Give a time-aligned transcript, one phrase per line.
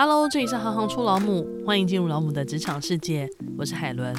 [0.00, 4.14] Hello，这里是行行出老母，欢迎进入老母的职场世界，我是海伦。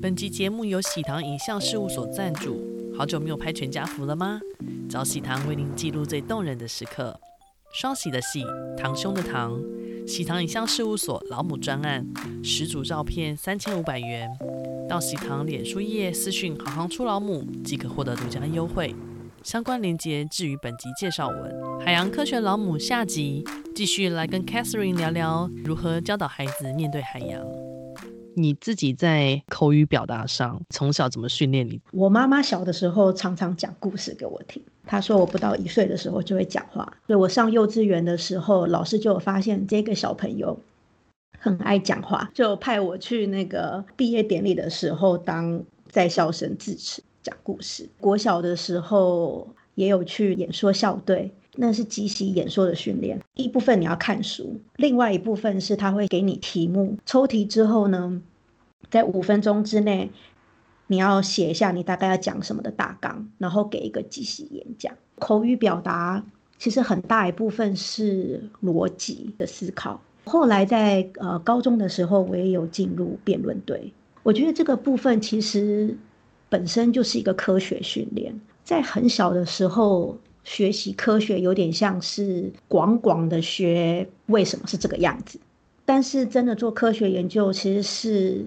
[0.00, 2.64] 本集节目由喜糖影像事务所赞助。
[2.96, 4.38] 好久没有拍全家福了吗？
[4.88, 7.18] 找喜糖为您记录最动人的时刻。
[7.72, 8.44] 双喜的喜，
[8.80, 9.60] 堂兄的堂，
[10.06, 12.06] 喜糖影像事务所老母专案，
[12.44, 14.30] 十组照片三千五百元。
[14.88, 18.94] 到喜糖脸书页私讯行行出老母即可获得独家优惠。
[19.42, 21.80] 相关链接置于本集介绍文。
[21.80, 23.44] 海洋科学老母下集
[23.74, 27.46] 继续来跟 Catherine 聊聊如何教导孩子面对海洋。
[28.34, 31.80] 你自己在口语表达上从小怎么训练你？
[31.92, 34.62] 我妈妈小的时候常常讲故事给我听。
[34.86, 40.60] 她说我不到一岁的时候就会讲话，所以我上幼稚园的时候，老师就有发现这个小朋友
[41.38, 47.02] 很爱讲话，就派我去那个毕业典礼的时候当在校生致辞。
[47.28, 53.20] 讲故事，国小的时候也有去演说校队，那是即席演说的训练。
[53.34, 58.22] 一部分你要看书，另外一部分是他会给你题目，抽题之后呢，
[58.90, 60.10] 在五分钟之内，
[60.86, 64.94] 你要写一下你大概要讲什么的大纲，然后给一个即席演讲。
[65.18, 66.24] 口语表达
[66.58, 70.00] 其实很大一部分是逻辑的思考。
[70.24, 75.94] 后来在呃高中的时候，我也有进入辩论队，我觉得这个部分其实。
[76.48, 85.38] 本身就是一个科学训练，在很小的时候学习科学，有点像是广广的学为什么是这个样子。
[85.84, 88.44] 但是真的做科学研究，其实是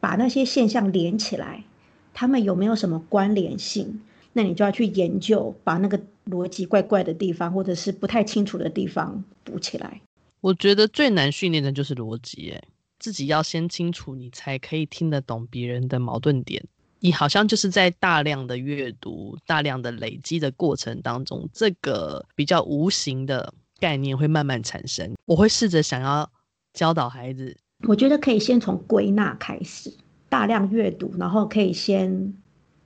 [0.00, 1.64] 把那些现象连起来，
[2.12, 4.00] 他们有没有什么关联性？
[4.32, 10.00] 那你就要去研究，把那个逻辑怪怪的地方，或者是不太清楚的地方补起来。
[10.40, 12.54] 我觉得最难训练的就是逻辑，
[12.98, 16.62] 自己要先清楚，你才可以听得懂别人的矛盾点。
[17.06, 25.14] 你好像就是在大量的阅读、大量的累积的过程当中，这个比较无形的概念会慢慢产生。
[25.24, 26.28] 我会试着想要
[26.72, 29.94] 教导孩子，我觉得可以先从归纳开始，
[30.28, 32.34] 大量阅读，然后可以先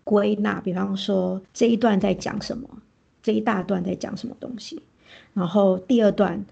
[0.04, 2.68] 归纳，比方说这一段在讲什么，
[3.22, 4.82] 这一大段在讲什么东西，
[5.32, 6.44] 然后第二段、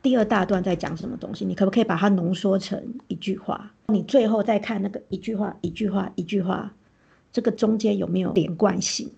[0.00, 3.70] 第二大段在讲什么东西，你可不可以把它浓缩成一句话？
[3.88, 6.72] 你最后再看那个一句话、一句话、一句话。
[7.32, 9.10] 这个中间有没有连贯性，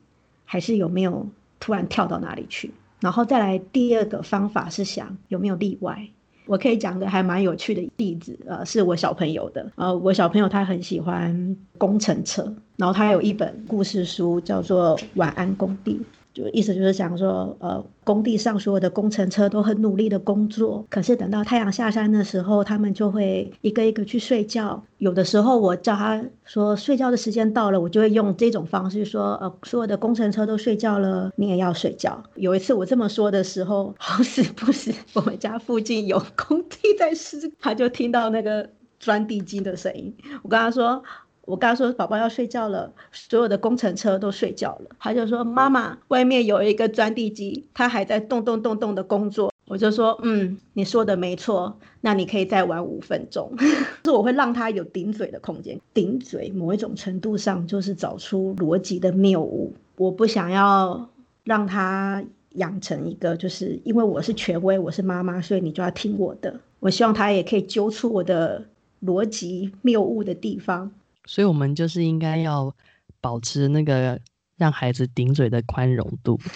[0.44, 1.26] 还是有没有
[1.58, 2.70] 突然跳到哪里去？
[3.00, 6.08] 然后再来第二个方法是想有没有例外。
[6.46, 15.94] 我可以讲个还蛮有趣的例子，呃，是我小朋友的，呃，我小朋友他很喜欢工程车，然后他有一本故事书叫做《晚安工地》。
[16.34, 24.82] 就意思就是想说，呃，工地上所有的工程车都很努力的工作，可是等到太阳下山的时候，他们就会一个一个去睡觉。
[24.98, 32.20] 有的时候我叫他说睡觉的时间到了，我就会用这种方式说，呃，所有的工程车都睡觉了，你也要睡觉。
[32.34, 38.68] 有一次我这么说的时候，好死不死，我们家附近有工地在施工， 他就听到那个
[38.98, 40.12] 钻地基的声音。
[40.42, 41.00] 我跟他说。
[41.46, 44.90] 我刚说宝宝要睡觉了，所有的工程车都睡觉了。
[44.98, 53.50] 他就说：“妈妈，外面有一个钻地机，它还在动动动动的工作。”我就说：“嗯，你说的没错，那你可以再玩五分钟。
[54.04, 55.78] ”是我会让他有顶嘴的空间。
[55.92, 59.74] 顶嘴某一种程度上就是找出逻辑的谬误。
[59.96, 61.08] 我不想要
[61.44, 66.58] 让他养成一个，就是因为我是权威，我是妈妈，所以你就要听我的。
[66.80, 68.64] 我希望他也可以揪出我的
[69.04, 70.90] 逻辑谬误的地方。
[71.26, 72.74] 所以，我们就是应该要
[73.20, 74.20] 保持那个
[74.56, 76.38] 让孩子顶嘴的宽容度。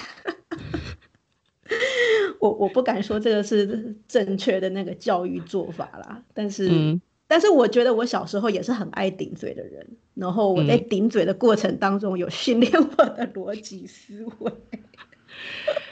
[2.41, 9.85] 我我不敢说这个是正确的那个教育做法啦，但是，嗯、但是我觉得我小时候也是很爱顶嘴的人。
[10.15, 14.53] 然后我在顶嘴的过程当中，有训练我的逻辑思维。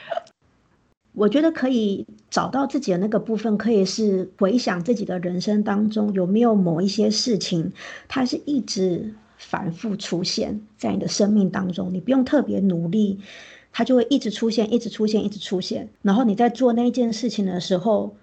[1.17, 7.73] 我觉得可以找到自己的那个部分，可以是回想自己的人生当中有没有某一些事情，
[8.07, 13.19] 它是一直反复出现在你的生命当中，你不用特别努力，
[13.73, 15.89] 它就会一直出现，一直出现，一直出现。
[16.03, 18.15] 然后你在做那件事情的时候，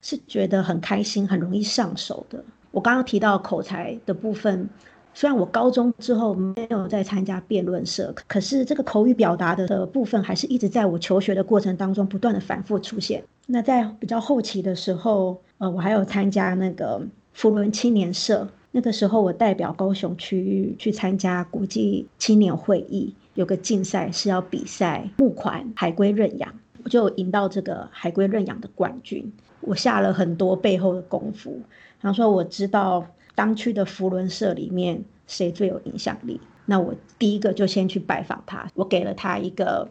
[0.00, 2.42] 是觉得很开心，很容易上手的。
[2.70, 4.70] 我刚刚提到口才的部分。
[5.14, 13.24] 虽然我高中之后没有再参加辩论社，可是这个口语表达的部分还是一直在我求学的过程当中不断的反复出现。
[13.46, 17.02] 那在比较后期的时候，呃，我还有参加那个
[17.32, 26.52] 扶轮青年社，那个时候我代表高雄区域去参加国际青年会议，有个竞赛是要比赛募款海龟认养，
[26.84, 29.32] 我就赢到这个海龟认养的冠军。
[29.62, 31.60] 我下了很多背后的功夫，
[32.00, 33.04] 然后说我知道。
[33.38, 36.40] 当区的福伦社里面谁最有影响力？
[36.66, 39.88] 那我第一个就先去拜访他，我给了他一个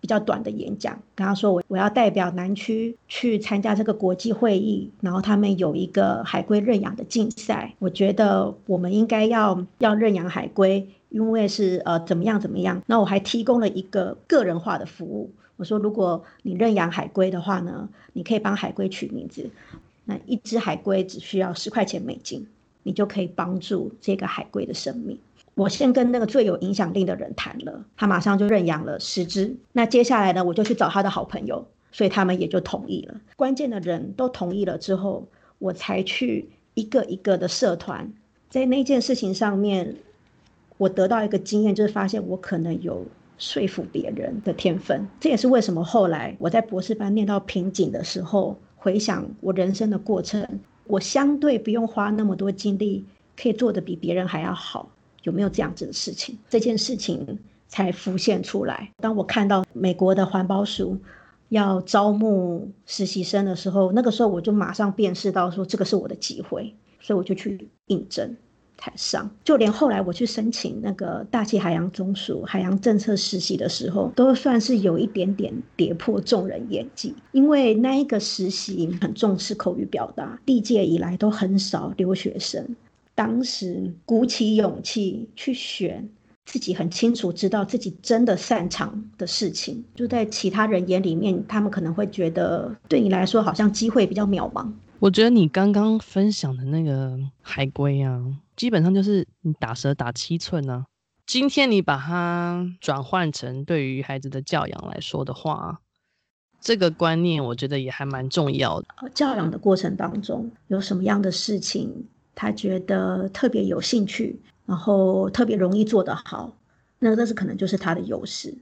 [0.00, 12.82] 比较短的演讲，跟他说我我要代表南区去参加这个国际会议，然后他们有一个海龟认养的竞赛，我觉得我们应该要要认养海龟，因为是呃怎么样怎么样。
[12.86, 19.48] 那我还提供了一个个人化的服务，我说如果你认养海龟的话呢，你可以帮海龟取名字，
[20.06, 22.46] 那一只海龟只需要十块钱美金，
[22.90, 25.16] 你就可以帮助这个海龟的生命。
[25.54, 29.56] 我先跟那个最有影响力的人谈了，他马上就认养了十只。
[29.70, 33.14] 那接下来呢，我就去找他的好朋友，所以他们也就同意了。
[33.36, 35.28] 关键的人都同意了之后，
[35.60, 38.12] 我才去一个一个的社团，
[38.48, 39.94] 在那件事情上面，
[40.76, 43.06] 我得到一个经验，就是发现我可能有
[43.38, 45.06] 说服别人的天分。
[45.20, 50.60] 这也是为什么后来我在博士班念到瓶颈的时候，回想我人生的过程，
[50.90, 53.04] 我相对不用花那么多精力，
[53.36, 54.90] 可以做得比别人还要好。
[55.22, 56.36] 有没有这样子的事情？
[56.48, 57.38] 这件事情
[57.68, 58.90] 才浮现出来。
[58.96, 60.98] 当我看到美国的环保署
[61.50, 68.34] 要招募实习生的时候，那个时候我就马上辨识到说这个是我的机会，所以我就去应征
[68.80, 69.30] 台上。
[69.44, 82.74] 就连后来我去申请那个大气海洋中署海洋政策实习的时候，都算是有一点点跌破众人眼镜，因为那一个实习很重视口语表达，历届以来都很少留学生。
[83.14, 86.08] 当时鼓起勇气去选
[86.46, 94.72] 自己很清楚知道自己真的擅长的事情，就在其他人眼里面，他们可能会觉得对你来说好像机会比较渺茫。
[95.00, 98.22] 我觉得你刚刚分享的那个海龟啊，
[98.54, 100.84] 基本上就是你打蛇打七寸啊。
[101.24, 105.80] 今天你把它转换成对于孩子的教养来说的话，
[106.60, 108.88] 这个观念我觉得也还蛮重要的。
[109.14, 112.04] 教养的过程当中有什么样的事情？
[112.34, 116.54] 他觉得特别有兴趣，然后特别容易做得好，
[116.98, 118.54] 那这是可能就是他的优势。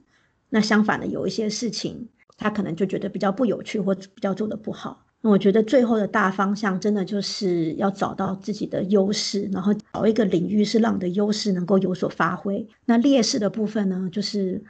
[0.50, 5.05] 那相反的，有一些事情他可能就觉得比较不有趣，或比较做得不好。
[5.20, 12.67] 我觉得最后的大方向，真的就是要找到自己的优势，然后找一个领域是让你的优势能够有所发挥。
[12.85, 14.62] 那劣势的部分呢，就是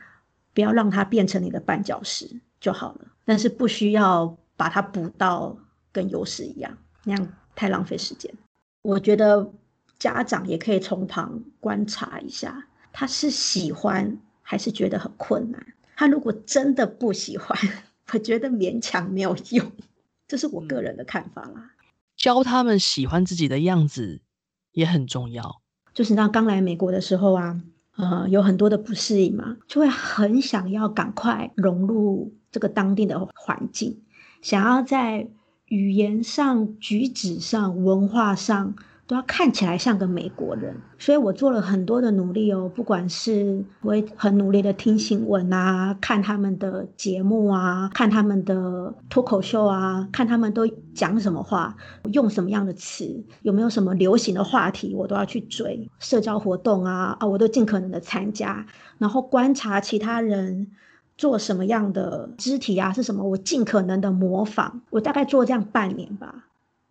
[0.55, 3.01] 不要让它变成你的绊脚石就好了。
[3.27, 5.59] 但是不需要把它补到
[5.93, 8.33] 跟优势一样，那样太浪费时间。
[8.81, 9.53] 我觉得
[9.99, 15.63] 家长也可以从旁观察一下，他是喜欢还是觉得很困难。
[15.95, 17.59] 他如果真的不喜欢，
[18.15, 19.71] 我觉得勉强没有用，
[20.29, 21.73] 这是我个人的看法啦。
[22.17, 24.21] 教他们喜欢自己的样子
[24.71, 25.61] 也很重要。
[25.93, 27.61] 就是那刚来美国的时候啊，
[27.97, 34.03] 呃，有很多的不适应嘛，就会很想要赶快融入这个当地的环境，
[34.43, 35.29] 想要在。
[35.71, 38.75] 语言上、举止上、文化上
[39.09, 42.71] 都要看起来像个美国人，所以我做了很多的努力哦。
[42.73, 51.75] 不管是我会很努力的听新闻啊，看他们的节目啊，看他们的脱口秀啊，看他们都讲什么话，
[52.13, 55.89] 用什么样的词，有没有什么流行的话题，我都要去追。
[55.99, 58.67] 社交活动啊啊，我都尽可能的参加，
[58.99, 60.69] 然后观察其他人。
[61.17, 62.93] 做什么样的肢体啊？
[62.93, 63.25] 是什么？
[63.25, 64.83] 我尽可能的模仿。
[64.91, 66.45] 我大概做这样半年吧，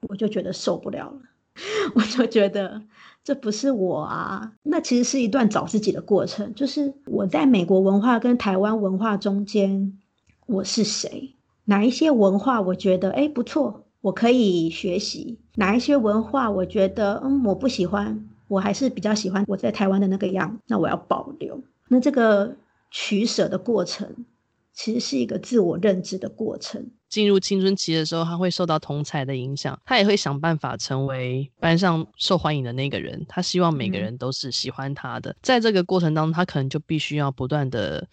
[0.09, 1.21] 我就觉得受不了了。
[1.95, 2.81] 我就觉得
[3.23, 4.53] 这不是我啊。
[4.63, 9.97] 那其实是一段找自己的过程，就是我在美国文化跟台湾文化中间，
[10.45, 11.33] 我是谁？
[11.65, 21.61] 哪一些文化我觉得诶不错，我可以学习；哪一些文化我觉得嗯我不喜欢，我还是比较喜欢我在台湾的那个样，那我要保留。
[21.89, 22.55] 那这个。
[22.89, 24.25] 取舍的过程，
[24.73, 26.89] 其实是一个自我认知的过程。
[27.09, 33.25] 进入青春期的时候，他会受到同侪的影响，他也会想办法成为班上受欢迎的那个人。
[33.27, 35.31] 他希望每个人都是喜欢他的。
[35.31, 35.35] 嗯。
[35.41, 38.07] 在这个过程当中，他可能就必须要不断的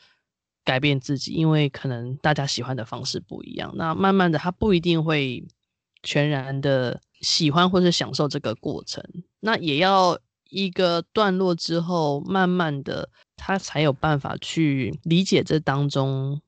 [0.64, 3.72] 改变自己，因为可能大家喜欢的方式不一样。
[3.76, 5.44] 那慢慢的，他不一定会
[6.02, 9.04] 全然的喜欢或是享受这个过程。
[9.40, 10.18] 那也要。
[10.50, 16.40] 一个段落之后，慢慢的，他才有办法去理解这当中。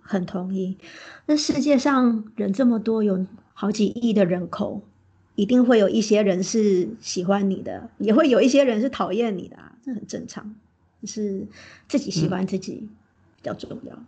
[0.00, 0.78] 很同意。
[1.26, 4.82] 那世界上人这么多，有好几亿的人口，
[5.34, 10.54] 一定会有一些人是喜欢你的，也会有一些人是讨厌你的啊，这很正常。
[11.00, 11.46] 就是
[11.88, 12.88] 自己喜欢自己
[13.36, 13.94] 比较重要。
[13.94, 14.06] 嗯。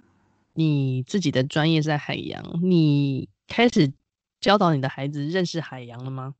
[0.54, 3.92] 你自己的专业在海洋，你开始
[4.40, 6.34] 教导你的孩子认识海洋了吗？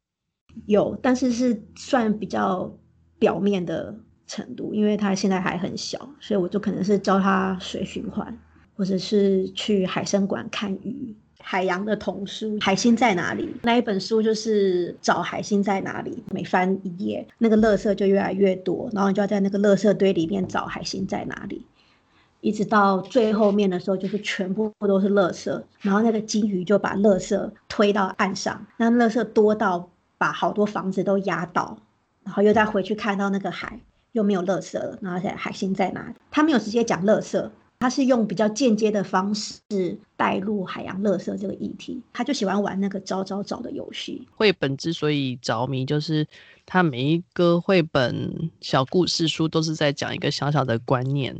[0.66, 2.76] 有，但是是算比较。
[3.18, 8.38] 表面的程度，因为他现在还很小，所以我就可能是教他水循环，
[8.76, 11.14] 或者是去海生馆看鱼。
[11.48, 21.64] 海洋的童书《海星在哪里》那一本书就是找海星在哪里，每翻一页，那个垃圾就越来越多，然后你就要在那个垃圾堆里面找海星在哪里。
[22.40, 31.78] 一直到最后面的时候，就是全部都是垃圾，然后那个鲸鱼就把垃圾推到岸上，那垃圾多到把好多房子都压倒，
[32.24, 33.78] 然后又再回去看到那个海
[34.10, 36.14] 又没有垃圾了，然后现在海星在哪里？
[36.32, 37.48] 他没有直接讲垃圾。
[37.78, 44.26] 他是用比较间接的方式带入海洋垃圾这个议题，他就喜欢玩那个找找找的游戏。
[44.34, 46.26] 绘本之所以着迷，就是
[46.64, 51.36] 他每一个绘本小故事书都是在讲一个小小的观念，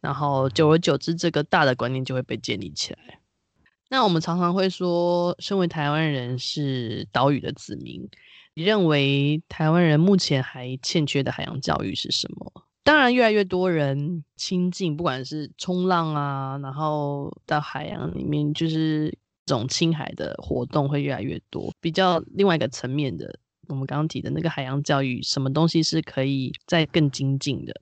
[0.00, 3.18] 然后久而久之，这个大的观念就会被建立起来。
[3.88, 8.06] 那我们常常会说，身为台湾人是岛屿的子民，
[8.52, 12.64] 你认为台湾人目前还欠缺的海洋教育是什么？
[12.88, 19.10] 当然，越来越多人亲近，不管是冲浪啊，然后到海洋里面，就是
[19.44, 21.70] 这种亲海的活动会越来越多。
[21.82, 23.30] 比较另外一个层面的，
[23.68, 27.78] 我们刚刚提的那个海洋教育，什么东西是可以再更精进的？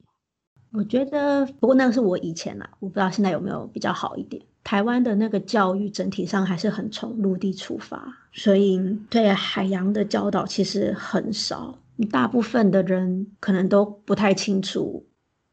[0.72, 4.42] 我觉得，不过那个是我以前啦，我不知道现在有没有比较好一点。
[4.64, 11.78] 台湾的那个教育整体上还是很从陆地出发，所以对海洋的教导其实很少。
[12.05, 15.07] 大部分的人可能都不太清楚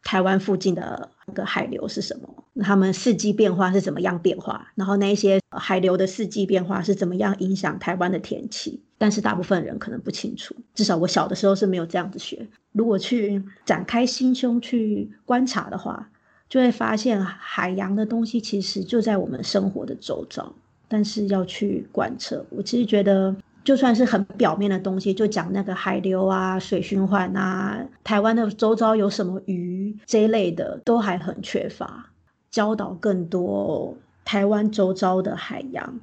[0.04, 8.82] 台湾附近的那个海流是什么，他们四季变化是怎么样变化，然后那些海流的四季变化是怎么样影响台湾的天气。
[8.98, 12.48] 但是大部分人可能不清楚，至少我小的时候是没有这样子学。
[12.72, 16.10] 如果去展开心胸去观察的话，
[16.50, 20.54] 就会发现海洋的东西其实就在我们生活的周遭，
[20.88, 23.34] 但是要去观测，我其实觉得。
[23.64, 32.12] 就算是很表面的东西，就讲那个海流啊、水循环啊，台湾的周遭有什么鱼这一类的，都还很缺乏
[32.52, 36.00] 教导更多台湾周遭的海洋，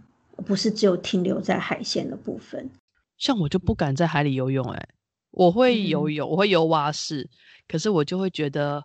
[0.47, 2.71] 不是只有停留在海鲜的部分。
[3.19, 4.89] 像我就不敢在海里游泳，欸，
[5.33, 7.29] 我会游泳，我会游蛙式，
[7.69, 8.83] 可是我就会觉得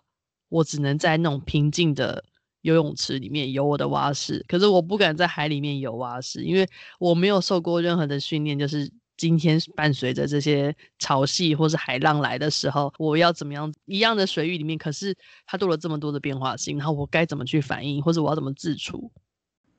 [0.50, 2.22] 我只能在那种平静的。
[2.66, 6.66] 游泳池里面有我的蛙式，可是我不敢在海里面游蛙式，因为
[6.98, 8.58] 我没有受过任何的训练。
[8.58, 13.72] 就是今天伴随着这些潮汐或是海浪来的时候，我要怎么样？
[13.84, 15.14] 一样的水域里面，可是
[15.46, 19.12] 它多了这么多的变化性，然后我该怎么去反应，或者我要怎么自处？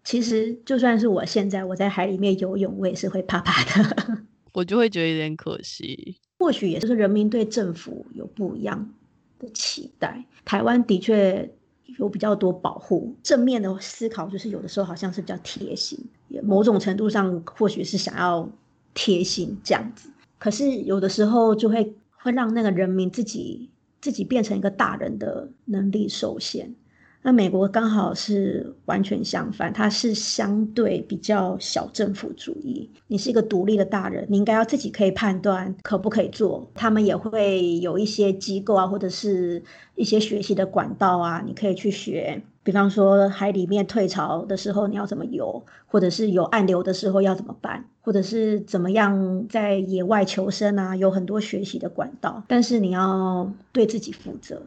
[0.06, 4.18] 其实就算是我现在我在海里面游泳，我也是会怕怕的，
[4.54, 6.16] 我就会觉得有点可惜。
[6.40, 8.94] 或许也就是人民对政府有不一样
[9.40, 10.24] 的期待。
[10.46, 11.52] 台湾的确。
[11.98, 16.00] 有比较多保护，正面的思考就是有的时候好像是比较贴心，
[16.44, 18.50] 某种程度上或许是想要
[18.94, 26.74] 贴心这样子，可是有的时候就会会让那个人民自己自己变成一个大人的能力受限。
[27.28, 32.90] 那美国刚好是完全相反，它是相对比较小政府主义。
[33.08, 36.66] 你是一个独立的大人，你应该要自己可以判断可不可以做。
[36.74, 39.62] 他们也会有一些机构啊，或者是
[39.96, 42.42] 一些学习的管道啊，你可以去学。
[42.64, 52.42] 比方说海里面退潮的时候你要怎么游，或者是有暗流的时候要怎么办，或者是怎么样在野外求生啊，有很多学习的管道。
[52.48, 54.62] 但是你要对自己负责。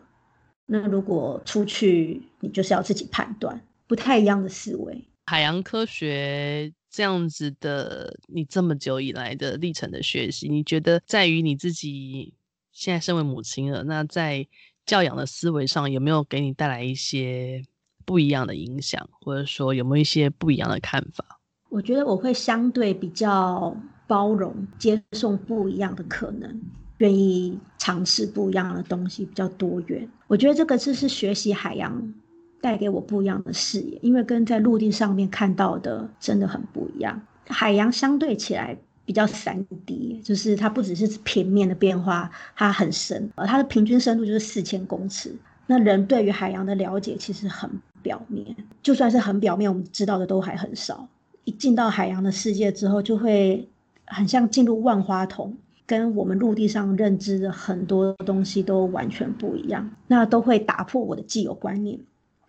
[0.72, 5.04] 那如果出去，你就是要自己判断，不太一样的思维。
[5.26, 12.32] 海洋科学这样子的，你这么久以来的历程的学习，你觉得在于你自己
[12.70, 14.46] 现在身为母亲了，那在
[14.86, 17.60] 教养的思维上有没有给你带来一些
[18.04, 21.40] 不一样的影响，或者说有没有一些不一样的看法？
[21.68, 26.60] 我觉得我会相对比较包容，接受不一样的可能。
[27.00, 30.08] 愿意尝试不一样的东西，比较多元。
[30.26, 32.14] 我觉得这个就是学习海洋
[32.60, 37.20] 带给我不一样的视野，因为跟在陆地上面看到的真的很不一样。
[37.46, 38.76] 海洋相对起来
[39.06, 45.34] 比较三 D，就是它不只是平面的变化，它很深，而它的平均深度就是四千公尺。
[45.66, 47.70] 那人对于海洋的了解其实很
[48.02, 51.08] 表面，就算是很表面，我们知道的都还很少。
[51.44, 53.66] 一进到海洋的世界之后，就会
[54.04, 55.56] 很像进入万花筒。
[55.90, 61.98] 跟我们陆地上认知的很多东西都完全不一样，那都会打破我的既有观念。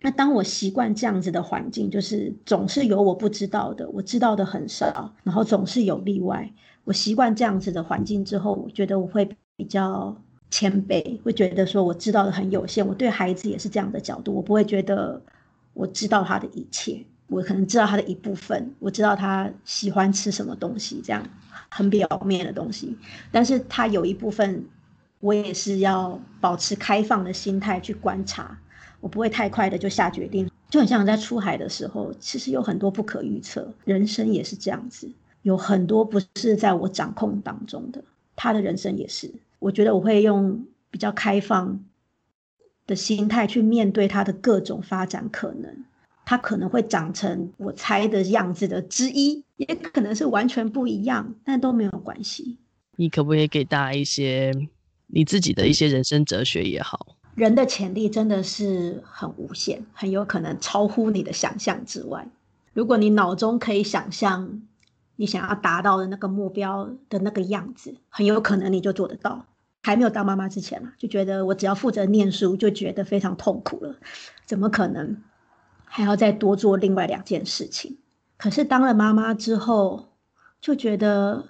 [0.00, 6.52] 那当我习惯这样子的环境，就是总是有我不知道的，我知道的很少，然后总是有例外。
[6.84, 10.16] 我习惯这样子的环境之后，我觉得我会比较
[10.48, 12.86] 谦卑，会觉得说我知道的很有限。
[12.86, 15.20] 我对孩子也是这样的角度，我不会觉得
[15.74, 21.22] 我知道他的一切，我可能知道他的一部分，我知道他喜欢吃什么东西，这样。
[21.74, 22.98] 很表面的东西，
[23.30, 24.62] 但是他有一部分，
[25.20, 28.58] 我也是要保持开放的心态去观察，
[29.00, 35.10] 我不会太快的就下决定，就很像在出海的时候，其实有很多不可预测，人生也是这样子，
[35.40, 38.04] 有很多不是在我掌控当中的，
[38.36, 41.82] 他的人生也是，我觉得我会用比较开放
[42.86, 45.84] 的心态去面对他的各种发展可能。
[46.32, 52.56] 它可能会长成我猜的样子的之一，也可能是完全不一样，但都没有关系。
[52.96, 54.50] 你可不可以给大家一些
[55.08, 57.06] 你自己的一些人生哲学也好？
[57.34, 62.26] 人的潜力真的是很无限，很有可能超乎你的想象之外。
[62.72, 64.62] 如果你脑中可以想象
[65.16, 69.44] 你想要达到的那个目标的那个样子，很有可能你就做得到。
[69.82, 73.96] 还没有当妈妈之前嘛，就觉得我只要负责念书，就觉得非常痛苦了，
[74.46, 75.22] 怎么可能？
[75.94, 77.98] 还要再多做另外两件事情，
[78.38, 80.08] 可是当了妈妈之后，
[80.58, 81.44] 就觉得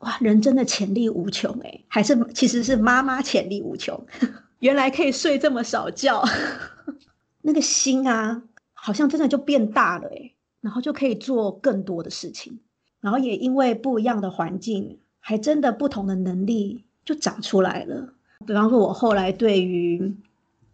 [0.00, 3.98] 哇，人真的潜力无穷诶，还是其实是妈妈潜力无穷，
[4.58, 6.22] 原来可以睡这么少觉，
[7.40, 8.42] 那个心啊，
[8.74, 12.60] 好像真的就变大了诶，然后就可以做更多的事情，
[13.00, 18.12] 然后也因为不一样的环境，还真的不同的能力就长出来了。
[18.46, 20.14] 比方说，我后来对于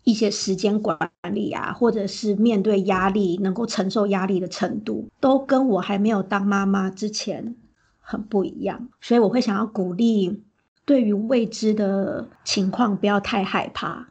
[0.06, 0.96] 一些时间管
[1.32, 7.56] 理啊，或者是面对压力，能够承受压力的程度，都跟我还没有当妈妈之前
[7.98, 8.88] 很不一样。
[9.00, 10.44] 所以我会想要鼓励，
[10.84, 14.10] 对于未知的情况不要太害怕。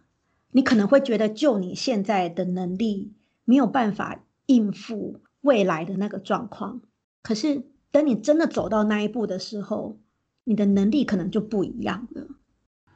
[0.51, 3.13] 你可能会觉得，就你现在的能力
[3.45, 6.81] 没有办法应付未来的那个状况。
[7.23, 9.97] 可是等你真的走到那一步的时候，
[10.43, 12.27] 你的能力可能就不一样了。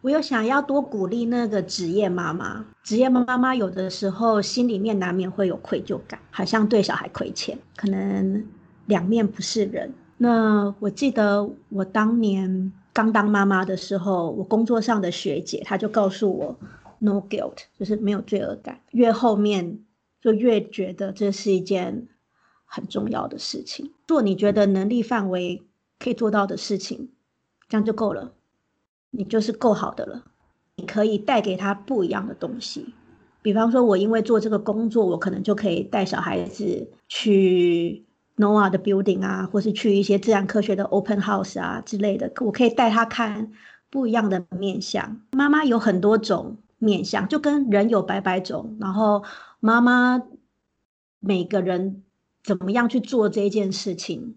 [0.02, 8.46] 我有想要多鼓励那个职业妈妈，职业妈妈有的时候心里面难免会有愧疚感，好像对小孩亏欠，可能
[8.86, 9.94] 两面不是人。
[10.18, 16.58] 那我记得我当年刚当妈妈的时候，我工作上的学姐她就告诉我
[17.00, 18.80] ，no guilt，就是没有罪恶感。
[18.92, 19.80] 越后面
[20.22, 22.08] 就越觉得这是一件
[22.66, 25.64] 很重要的事情，做你觉得能力范围
[26.00, 27.12] 可以做到的事情，
[27.68, 28.32] 这样就够了。
[29.12, 30.24] 你就是够好的了，
[30.76, 32.94] 你可以带给他不一样的东西。
[33.42, 42.32] 比方说，我因为做这个工作，我可能就可以带小孩子去 NOAA 的 building 啊，或是去一些自然科学的 open house 啊之类的。
[42.42, 43.52] 我可以带他看
[43.90, 45.22] 不一样的面相。
[45.32, 48.78] 妈妈有很多种面相，就跟人有百百种。
[48.80, 49.24] 然后
[49.62, 50.22] 妈妈
[51.22, 52.04] 每个人
[52.44, 54.36] 怎么样去做这件事情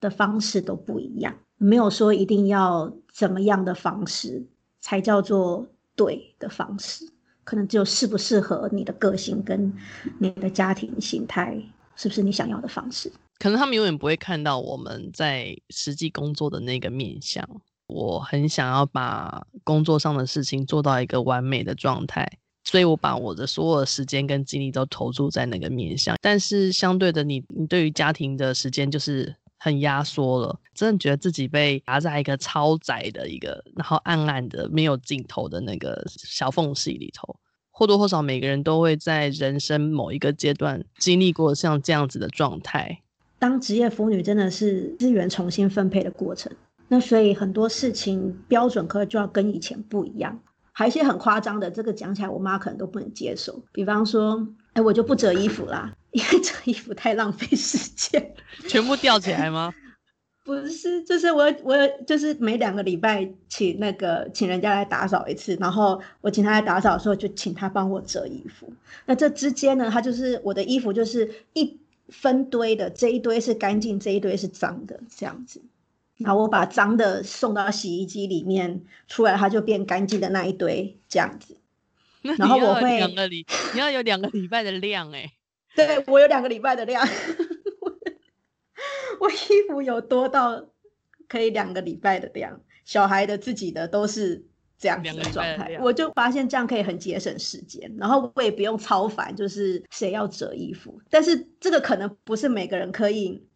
[0.00, 1.34] 的方式都不一样。
[1.58, 4.42] 没有说一定要怎么样的方式
[4.80, 5.66] 才叫做
[5.96, 7.04] 对的方式，
[7.42, 9.72] 可能只有适不适合你的个性跟
[10.18, 11.60] 你的家庭形态，
[11.96, 13.10] 是不是你想要的方式？
[13.40, 17.44] 可能他们永远不会看到我们在实际工作的那个面向。
[17.88, 22.30] 我很想要把工作上的事情做到一个完美的状态，
[22.64, 26.16] 所以我把我的所有的时间跟精力都投注在那个面向。
[26.20, 29.34] 但是相对的你，你你对于家庭的时间就是。
[29.58, 37.36] 很压缩了，真的觉得自己被夹在一个超窄的一个，然后暗暗的没有尽头的那个小缝隙里头。
[37.70, 43.02] 或多或少，每个人都会在人生某一个阶段经历过像这样子的状态。
[43.38, 46.52] 当职业妇女真的是资源重新分配的过程，
[46.88, 50.40] 那所以很多事情标准可能就要跟以前不一样。
[50.72, 53.62] 还有一些很夸张的，这个讲起来我妈可能都不能接受。
[53.72, 54.44] 比方说，
[54.78, 55.92] 哎，我就不折衣服啦。
[56.12, 58.34] 因为折衣服太浪费时间，
[58.68, 59.74] 全部吊起来吗？
[60.44, 68.72] 不是，就是我我就是每两个礼拜请那个请人家来打扫一次，然后我请他来打扫的时候，就请他帮我折衣服。
[69.04, 75.60] 那这之间呢，他就是我的衣服就是一分堆的，这一堆是干净，这一堆是脏的，这样子。
[76.16, 81.56] 然后我把脏的送到洗衣机里面，出来它就变干净的那一堆，这样子。
[82.22, 85.30] 然后我会两个礼，你要有两个礼拜的量哎。
[85.76, 87.06] 对，我有两个礼拜的量，
[89.20, 89.34] 我衣
[89.68, 90.70] 服有多到
[91.28, 94.44] 可以两个礼拜的量，小孩的自己的都是
[94.76, 103.46] 这样子的状态，我就发现这样可以很节省时间，然后我也不用超烦，就是谁要折衣服，但是这个可能不是每个人可以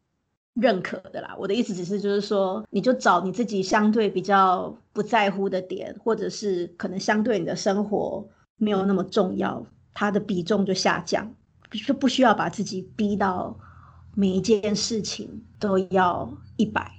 [0.55, 1.35] 认可的啦。
[1.38, 8.29] 我的意思只是就是说，你就找你自己相对比较不在乎的点，或者是可能相对你的生活
[8.62, 11.35] 没有那么重要，它的比重就下降。
[11.87, 13.59] 就不需要把自己逼到
[14.14, 16.92] 每一件事情都要一百，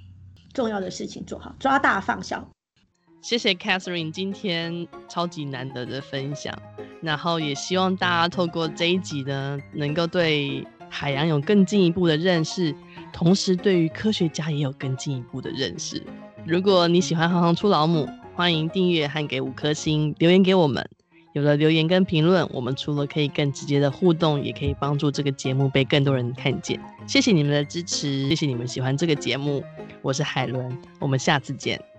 [0.52, 2.50] 重要的事情做好，抓大放小。
[3.22, 6.54] 谢谢 Catherine 今天超级难得的分享，
[7.02, 12.76] 然后也希望大家透过这一集呢，能够对海洋有更进一步的认识，
[13.14, 16.04] 同时对于科学家也有更进一步的认识。
[16.46, 20.90] 如果你喜欢行行出老母，欢迎订阅和给五颗星留言给我们。
[21.34, 26.80] 有了留言跟评论，我们除了可以更直接的互动，也可以帮助这个节目被更多人看见。
[27.08, 29.64] 谢谢你们的支持，谢谢你们喜欢这个节目。
[30.04, 31.93] 我是海伦，我们下次见。